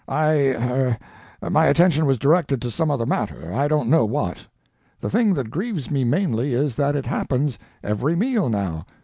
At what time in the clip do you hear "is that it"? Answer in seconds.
6.55-7.05